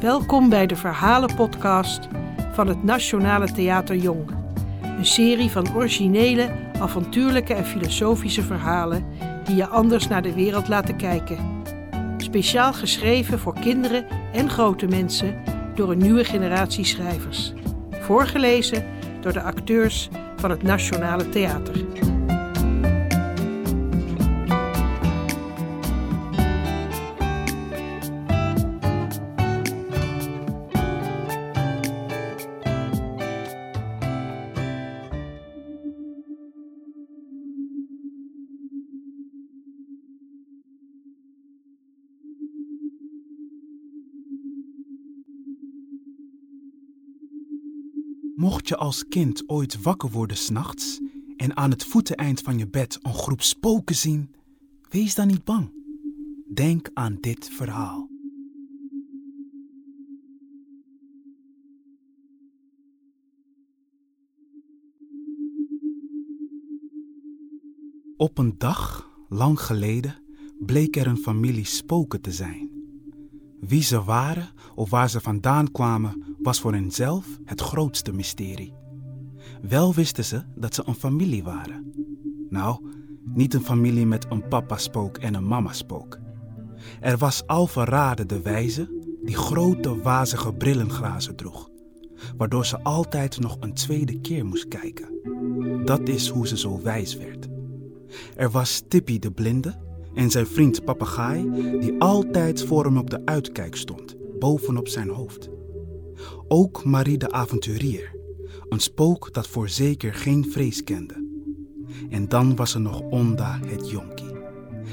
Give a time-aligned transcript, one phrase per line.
[0.00, 2.08] Welkom bij de Verhalenpodcast
[2.52, 4.30] van het Nationale Theater Jong.
[4.82, 9.06] Een serie van originele, avontuurlijke en filosofische verhalen
[9.44, 11.62] die je anders naar de wereld laten kijken.
[12.16, 15.42] Speciaal geschreven voor kinderen en grote mensen
[15.74, 17.52] door een nieuwe generatie schrijvers.
[17.90, 18.84] Voorgelezen
[19.20, 21.84] door de acteurs van het Nationale Theater.
[48.68, 51.00] Je als kind ooit wakker worden s'nachts
[51.36, 54.34] en aan het voeteneind van je bed een groep spoken zien,
[54.90, 55.72] wees dan niet bang.
[56.54, 58.08] Denk aan dit verhaal.
[68.16, 70.22] Op een dag, lang geleden,
[70.58, 72.70] bleek er een familie spoken te zijn.
[73.60, 78.74] Wie ze waren of waar ze vandaan kwamen, was voor henzelf het grootste mysterie.
[79.62, 81.92] Wel wisten ze dat ze een familie waren.
[82.48, 82.80] Nou,
[83.24, 86.18] niet een familie met een papa-spook en een mama-spook.
[87.00, 91.68] Er was Alvarade de Wijze, die grote wazige brillenglazen droeg,
[92.36, 95.08] waardoor ze altijd nog een tweede keer moest kijken.
[95.84, 97.48] Dat is hoe ze zo wijs werd.
[98.36, 99.74] Er was Tippy de Blinde
[100.14, 105.56] en zijn vriend Papegaai, die altijd voor hem op de uitkijk stond, bovenop zijn hoofd.
[106.50, 108.16] Ook Marie de Avonturier,
[108.68, 111.26] een spook dat voorzeker geen vrees kende.
[112.10, 114.36] En dan was er nog Onda het jonkie,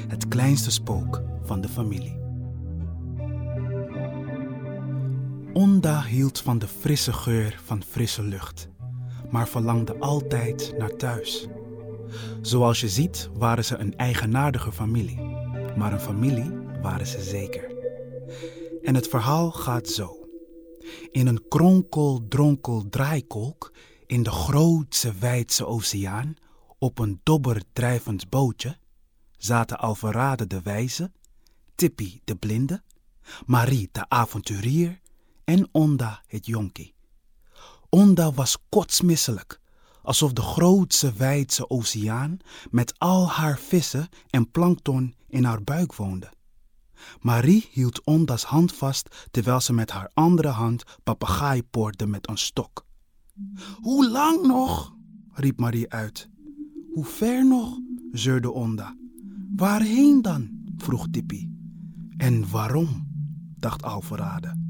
[0.08, 2.20] het kleinste spook van de familie.
[5.54, 8.70] Onda hield van de frisse geur van frisse lucht,
[9.30, 11.48] maar verlangde altijd naar thuis.
[12.42, 15.20] Zoals je ziet waren ze een eigenaardige familie,
[15.78, 16.52] maar een familie
[16.82, 17.74] waren ze zeker.
[18.84, 20.25] En het verhaal gaat zo.
[21.12, 23.74] In een kronkel, dronkel draaikolk
[24.06, 26.36] in de grootse wijdse oceaan
[26.78, 28.78] op een dobber drijvend bootje
[29.38, 31.12] zaten Alvarade de Wijze,
[31.76, 32.84] Tippy de Blinde,
[33.46, 35.02] Marie de Avonturier
[35.44, 36.94] en Onda het jonkie.
[37.90, 39.60] Onda was kotsmisselijk
[40.06, 42.38] alsof de grootse wijdse oceaan
[42.70, 46.35] met al haar vissen en plankton in haar buik woonde.
[47.22, 52.38] Marie hield Onda's hand vast terwijl ze met haar andere hand papegaai poorde met een
[52.38, 52.86] stok.
[53.82, 54.96] Hoe lang nog?
[55.32, 56.30] riep Marie uit.
[56.94, 57.78] Hoe ver nog?
[58.12, 58.96] zeurde Onda.
[59.56, 60.50] Waarheen dan?
[60.78, 61.50] vroeg Tippy.
[62.18, 63.08] En waarom?
[63.58, 64.64] dacht Alvarade.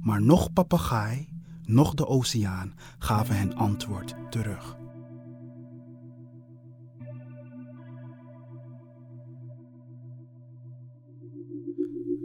[0.00, 1.28] Maar nog papegaai
[1.64, 4.77] noch de oceaan gaven hen antwoord terug.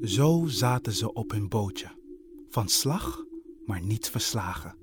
[0.02, 1.88] Zo zaten ze op hun bootje,
[2.50, 3.24] van slag,
[3.66, 4.76] maar niet verslagen.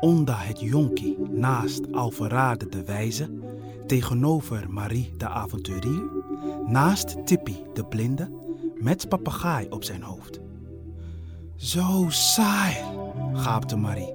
[0.00, 3.30] Onda het jonkie naast Alvarade de Wijze,
[3.86, 6.10] tegenover Marie de Avonturier,
[6.66, 8.30] naast Tippy de Blinde,
[8.74, 10.40] met papegaai op zijn hoofd.
[11.56, 12.76] Zo saai,
[13.32, 14.14] gaapte Marie.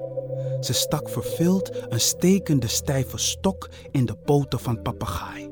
[0.59, 5.50] Ze stak verveeld een stekende stijve stok in de poten van papegaai.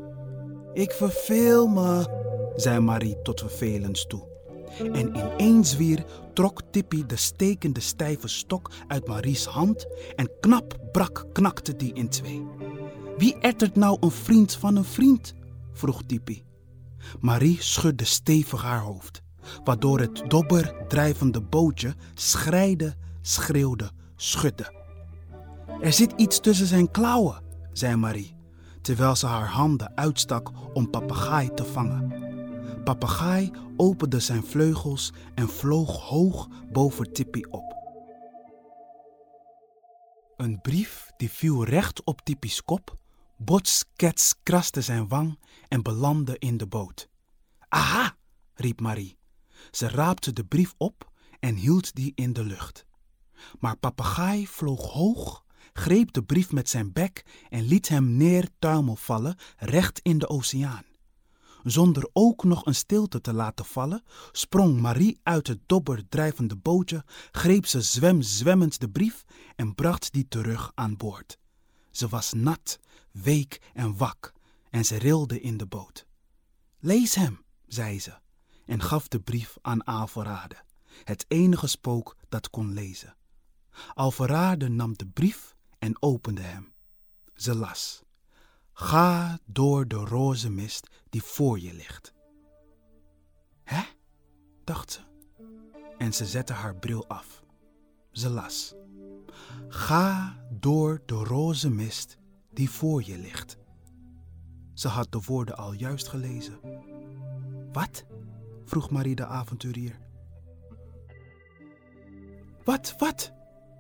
[0.74, 2.22] Ik verveel me,
[2.56, 4.32] zei Marie tot vervelens toe.
[4.78, 10.78] En in één zwier trok Tippy de stekende stijve stok uit Marie's hand en knap
[10.92, 12.48] brak knakte die in twee.
[13.18, 15.34] Wie ettert nou een vriend van een vriend?
[15.74, 16.44] vroeg Tippy.
[17.20, 19.22] Marie schudde stevig haar hoofd,
[19.64, 24.74] waardoor het dobber drijvende bootje schreide schreeuwde, schudde.
[25.82, 27.42] Er zit iets tussen zijn klauwen,
[27.72, 28.36] zei Marie,
[28.82, 32.23] terwijl ze haar handen uitstak om papegaai te vangen.
[32.84, 37.76] Papegaai opende zijn vleugels en vloog hoog boven Tippy op.
[40.38, 42.98] Een brief die viel recht op Tippy's kop,
[43.38, 47.10] botskets kraste zijn wang en belandde in de boot.
[47.70, 48.16] Aha,
[48.54, 49.18] riep Marie.
[49.72, 52.86] Ze raapte de brief op en hield die in de lucht.
[53.60, 55.44] Maar papegaai vloog hoog,
[55.74, 60.30] greep de brief met zijn bek en liet hem neer tuimel vallen recht in de
[60.30, 60.93] oceaan.
[61.64, 67.04] Zonder ook nog een stilte te laten vallen, sprong Marie uit het dobber drijvende bootje,
[67.32, 69.24] greep ze zwem zwemmend de brief
[69.56, 71.38] en bracht die terug aan boord.
[71.92, 72.80] Ze was nat,
[73.12, 74.34] week en wak
[74.70, 76.06] en ze rilde in de boot.
[76.80, 78.22] Lees hem, zei ze
[78.66, 80.64] en gaf de brief aan Alvorade
[81.04, 83.16] het enige spook dat kon lezen.
[83.94, 86.74] Alvarade nam de brief en opende hem.
[87.36, 88.04] Ze las:
[88.74, 92.14] Ga door de roze mist die voor je ligt.
[93.64, 93.82] Hè?
[94.64, 95.00] dacht ze.
[95.98, 97.44] En ze zette haar bril af.
[98.12, 98.76] Ze las:
[99.68, 102.18] Ga door de roze mist
[102.52, 103.58] die voor je ligt.
[104.74, 106.60] Ze had de woorden al juist gelezen.
[107.72, 108.06] Wat?
[108.66, 110.00] vroeg Marie de avonturier.
[112.64, 113.32] Wat, wat?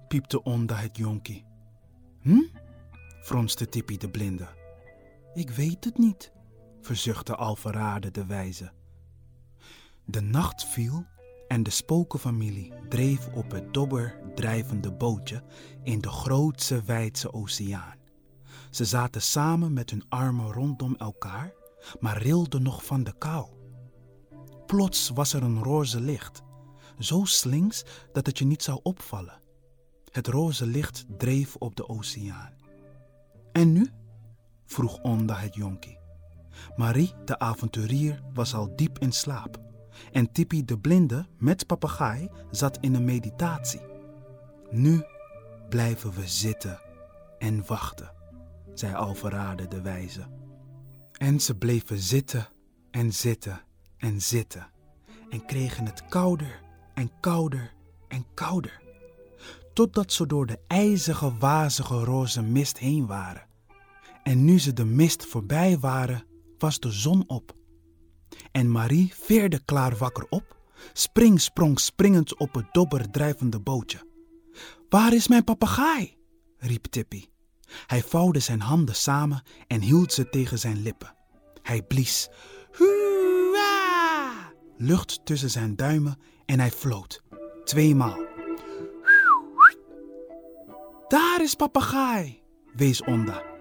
[0.08, 1.46] piepte Onda het jonkie.
[2.22, 2.42] Hm?
[3.22, 4.62] fronste Tippie de blinde.
[5.34, 6.32] Ik weet het niet,
[6.82, 8.72] verzuchtte Alverade de wijze.
[10.06, 11.06] De nacht viel
[11.48, 15.44] en de spokenfamilie dreef op het dobber drijvende bootje
[15.84, 17.98] in de grootse wijdse oceaan.
[18.70, 21.54] Ze zaten samen met hun armen rondom elkaar,
[22.00, 23.48] maar rilden nog van de kou.
[24.66, 26.42] Plots was er een roze licht,
[27.00, 29.42] zo slinks dat het je niet zou opvallen.
[30.12, 32.54] Het roze licht dreef op de oceaan.
[33.52, 33.92] En nu?
[34.74, 35.98] Vroeg Onda het jonkie.
[36.76, 39.58] Marie, de avonturier, was al diep in slaap.
[40.12, 43.82] En Tippi de blinde met papegaai zat in een meditatie.
[44.72, 45.04] Nu
[45.70, 46.80] blijven we zitten
[47.38, 48.12] en wachten,
[48.74, 50.28] zei Alverade de wijze.
[51.12, 52.48] En ze bleven zitten
[52.92, 53.62] en zitten
[53.98, 54.68] en zitten
[55.30, 56.62] en kregen het kouder
[56.94, 57.74] en kouder
[58.08, 58.82] en kouder.
[59.74, 63.52] Totdat ze door de ijzige, wazige roze mist heen waren.
[64.24, 66.26] En nu ze de mist voorbij waren,
[66.58, 67.56] was de zon op.
[68.52, 70.58] En Marie veerde klaar wakker op,
[70.94, 74.12] spring sprong springend op het dobber drijvende bootje.
[74.90, 76.18] Waar is mijn papegaai?
[76.58, 77.26] riep Tippy.
[77.86, 81.16] Hij vouwde zijn handen samen en hield ze tegen zijn lippen.
[81.62, 82.30] Hij blies.
[84.78, 87.24] Lucht tussen zijn duimen en hij floot.
[87.64, 88.18] Tweemaal.
[91.08, 92.42] Daar is papegaai,
[92.74, 93.53] wees Onda.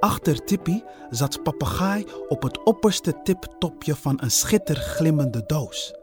[0.00, 5.94] Achter Tippy zat papegaai op het opperste tiptopje van een schitterglimmende doos.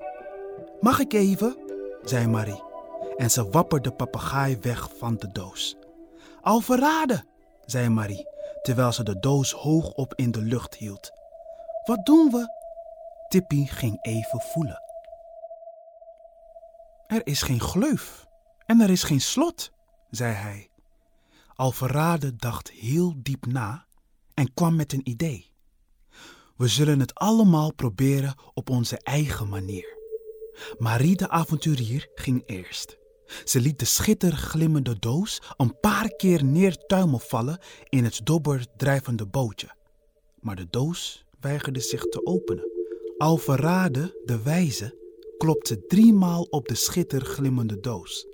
[0.80, 1.58] Mag ik even?
[2.04, 2.64] zei Marie.
[3.18, 5.78] En ze wapperde papegaai weg van de doos.
[6.42, 7.28] Al verraden,
[7.66, 8.28] zei Marie,
[8.62, 11.12] terwijl ze de doos hoog op in de lucht hield.
[11.86, 12.48] Wat doen we?
[13.28, 14.82] Tippy ging even voelen.
[17.08, 18.28] Er is geen gleuf
[18.66, 19.72] en er is geen slot,
[20.10, 20.73] zei hij.
[21.56, 23.86] Alverade dacht heel diep na
[24.34, 25.52] en kwam met een idee.
[26.58, 29.98] We zullen het allemaal proberen op onze eigen manier.
[30.78, 32.98] Marie de avonturier ging eerst.
[33.44, 37.60] Ze liet de schitterglimmende doos een paar keer neertuimel vallen
[37.90, 39.76] in het dobber drijvende bootje.
[40.40, 42.72] Maar de doos weigerde zich te openen.
[43.18, 44.98] Alverade, de wijze,
[45.38, 48.28] klopte driemaal op de schitterglimmende doos.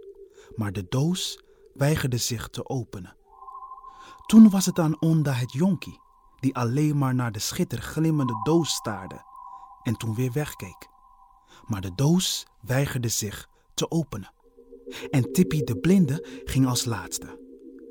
[0.56, 1.39] Maar de doos
[1.79, 3.17] weigerde zich te openen.
[4.25, 5.99] Toen was het aan Onda het jonkie,
[6.39, 9.21] die alleen maar naar de schitterglimmende doos staarde
[9.83, 10.87] en toen weer wegkeek.
[11.65, 14.33] Maar de doos weigerde zich te openen.
[15.09, 17.39] En Tippy de blinde ging als laatste.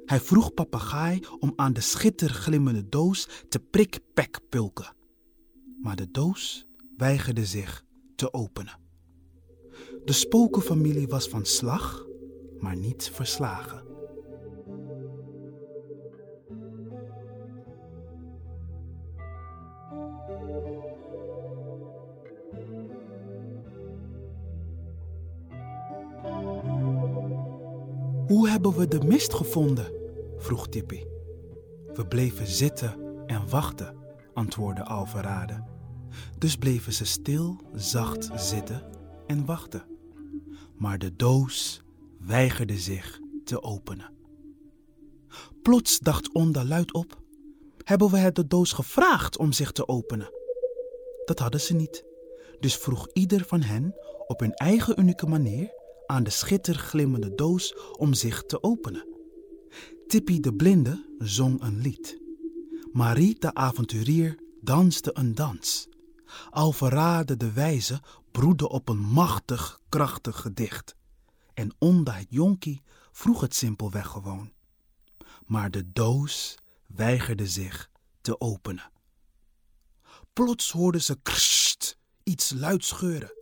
[0.05, 4.95] Hij vroeg papegaai om aan de schitterglimmende doos te prikpekpulken.
[5.83, 6.67] Maar de doos
[6.97, 7.85] weigerde zich
[8.17, 8.79] te openen.
[10.05, 12.07] De spokenfamilie was van slag,
[12.61, 13.83] maar niet verslagen.
[28.27, 29.93] Hoe hebben we de mist gevonden?
[30.37, 31.05] vroeg Tippy.
[31.95, 33.95] We bleven zitten en wachten,
[34.35, 35.65] antwoordde Alverade.
[36.39, 38.83] Dus bleven ze stil, zacht zitten
[39.27, 39.83] en wachten.
[40.77, 41.83] Maar de doos
[42.19, 44.17] weigerde zich te openen.
[45.63, 47.23] Plots dacht Onda luid op:
[47.85, 50.31] Hebben we het de doos gevraagd om zich te openen?
[51.25, 52.05] Dat hadden ze niet.
[52.61, 53.95] Dus vroeg ieder van hen
[54.27, 55.71] op hun eigen unieke manier
[56.07, 59.07] aan de schitterglimmende doos om zich te openen.
[60.07, 62.21] Tippy de blinde zong een lied.
[62.93, 65.89] Marie de avonturier danste een dans.
[66.51, 70.97] Alverade de wijze broedde op een machtig, krachtig gedicht.
[71.59, 74.53] En Onda het jonkie vroeg het simpelweg gewoon.
[75.47, 78.91] Maar de doos weigerde zich te openen.
[80.33, 83.33] Plots hoorden ze krst, iets luid scheuren.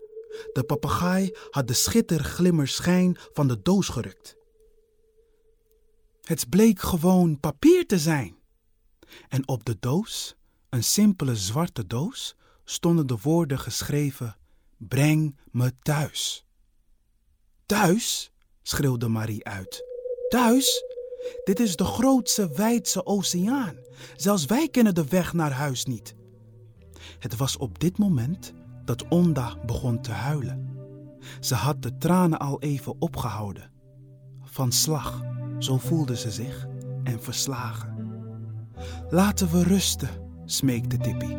[0.53, 4.37] De papegaai had de schitterglimmerschijn van de doos gerukt.
[6.23, 8.37] Het bleek gewoon papier te zijn.
[9.29, 10.37] En op de doos,
[10.69, 14.37] een simpele zwarte doos, stonden de woorden geschreven:
[14.77, 16.46] Breng me thuis.
[17.67, 18.31] Thuis?
[18.63, 19.85] schreeuwde Marie uit.
[20.29, 20.85] Thuis?
[21.45, 23.75] Dit is de grootste wijdse oceaan.
[24.17, 26.15] Zelfs wij kennen de weg naar huis niet.
[27.19, 28.53] Het was op dit moment
[28.85, 30.69] dat Onda begon te huilen.
[31.41, 33.71] Ze had de tranen al even opgehouden.
[34.43, 35.23] Van slag,
[35.59, 36.67] zo voelde ze zich,
[37.05, 37.95] en verslagen.
[39.11, 40.11] Laten we rusten,
[40.45, 41.37] smeekte Tippy.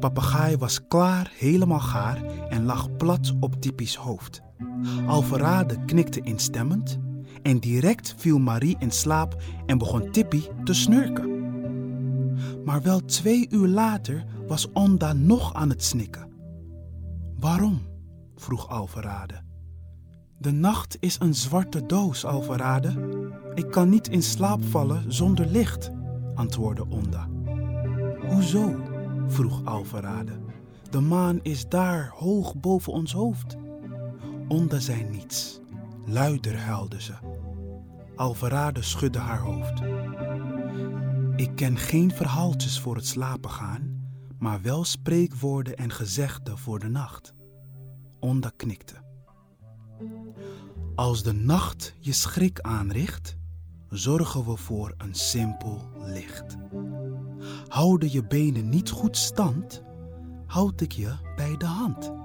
[0.00, 4.48] Papegaai was klaar, helemaal gaar en lag plat op Tippy's hoofd.
[5.06, 6.98] Alverade knikte instemmend
[7.42, 11.28] en direct viel Marie in slaap en begon Tippy te snurken.
[12.64, 16.28] Maar wel twee uur later was Onda nog aan het snikken.
[17.38, 17.80] Waarom?
[18.36, 19.42] vroeg Alverade.
[20.38, 22.92] De nacht is een zwarte doos, Alverade.
[23.54, 25.90] Ik kan niet in slaap vallen zonder licht,
[26.34, 27.28] antwoordde Onda.
[28.28, 28.76] Hoezo?
[29.26, 30.32] vroeg Alverade.
[30.90, 33.56] De maan is daar, hoog boven ons hoofd.
[34.50, 35.60] Onda zei niets.
[36.06, 37.14] Luider huilde ze.
[38.16, 39.82] Alverade schudde haar hoofd.
[41.36, 46.88] Ik ken geen verhaaltjes voor het slapen gaan, maar wel spreekwoorden en gezegden voor de
[46.88, 47.34] nacht.
[48.20, 48.94] Onda knikte.
[50.94, 53.36] Als de nacht je schrik aanricht,
[53.88, 56.56] zorgen we voor een simpel licht.
[57.68, 59.82] Houden je benen niet goed stand,
[60.46, 62.19] houd ik je bij de hand.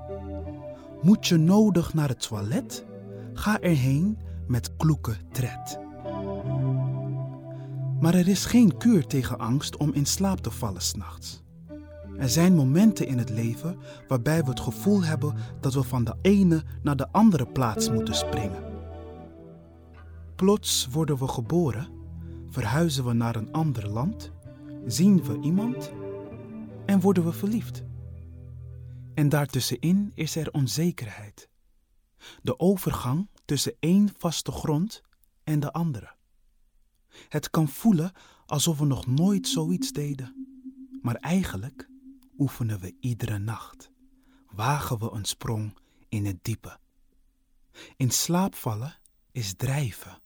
[1.05, 2.85] Moet je nodig naar het toilet,
[3.33, 5.79] ga erheen met kloeke tred.
[7.99, 11.43] Maar er is geen kuur tegen angst om in slaap te vallen s'nachts.
[12.17, 16.15] Er zijn momenten in het leven waarbij we het gevoel hebben dat we van de
[16.21, 18.63] ene naar de andere plaats moeten springen.
[20.35, 21.87] Plots worden we geboren,
[22.49, 24.31] verhuizen we naar een ander land,
[24.85, 25.91] zien we iemand
[26.85, 27.83] en worden we verliefd.
[29.15, 31.49] En daartussenin is er onzekerheid.
[32.41, 35.01] De overgang tussen één vaste grond
[35.43, 36.15] en de andere.
[37.29, 38.11] Het kan voelen
[38.45, 40.47] alsof we nog nooit zoiets deden,
[41.01, 41.89] maar eigenlijk
[42.37, 43.91] oefenen we iedere nacht.
[44.51, 45.77] Wagen we een sprong
[46.09, 46.79] in het diepe.
[47.97, 48.99] In slaap vallen
[49.31, 50.21] is drijven,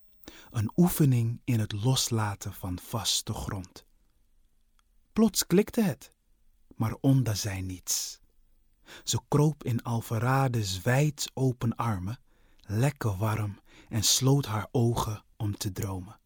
[0.50, 3.86] een oefening in het loslaten van vaste grond.
[5.14, 6.12] Plots klikte het,
[6.76, 8.20] maar Onda zei niets.
[9.04, 12.20] Ze kroop in Alvarade's wijd open armen,
[12.62, 16.20] lekker warm, en sloot haar ogen om te dromen.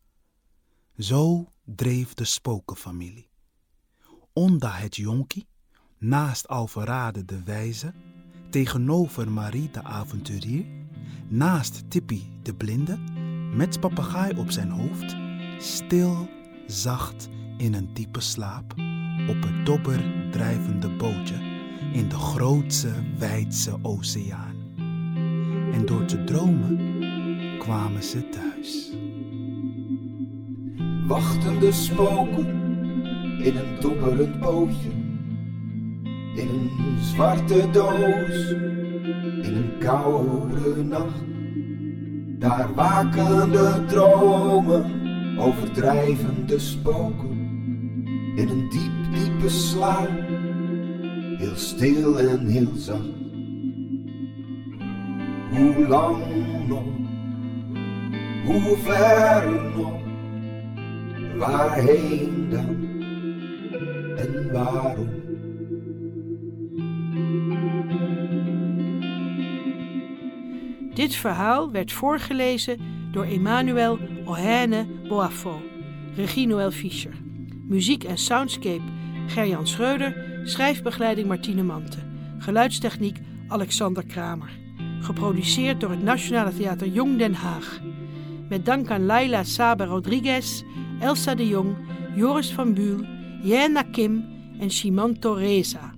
[0.98, 3.30] Zo dreef de spokenfamilie.
[4.34, 5.48] Onda het jonkie
[5.98, 7.94] naast Alverade de wijze,
[8.50, 10.66] tegenover Marie de avonturier,
[11.28, 12.98] naast Tippy de blinde,
[13.56, 15.16] met papegaai op zijn hoofd,
[15.64, 16.30] stil,
[16.68, 18.72] zacht in een diepe slaap,
[19.28, 21.53] op het dobber drijvende bootje
[21.94, 24.56] in de grootse, wijdse oceaan.
[25.74, 26.80] En door te dromen
[27.58, 28.92] kwamen ze thuis.
[31.08, 32.48] Wachtende spoken
[33.40, 35.04] in een dobberend bootje
[36.36, 38.50] in een zwarte doos,
[39.42, 41.22] in een koude nacht.
[42.40, 44.86] Daar waken de dromen,
[45.38, 47.42] overdrijvende spoken,
[48.36, 50.10] in een diep, diepe slaap,
[51.38, 53.22] heel stil en heel zacht.
[55.52, 56.18] Hoe lang
[56.68, 56.84] nog,
[58.46, 60.02] hoe ver nog,
[61.38, 62.92] waarheen dan
[64.18, 65.22] en waarom?
[70.94, 72.78] Dit verhaal werd voorgelezen
[73.12, 75.62] door Emmanuel Ohene Boafo,
[76.16, 77.14] regie Noël Fischer.
[77.68, 78.82] Muziek en soundscape
[79.28, 81.98] Gerjan Schreuder, schrijfbegeleiding Martine Mante.
[82.38, 84.50] Geluidstechniek Alexander Kramer.
[85.00, 87.82] Geproduceerd door het Nationale Theater Jong Den Haag.
[88.50, 90.64] Met dank aan Laila Saber Rodriguez,
[91.00, 91.76] Elsa de Jong,
[92.16, 93.06] Joris van Buul,
[93.42, 94.26] Jena Kim
[94.60, 95.94] en Simon Torreza.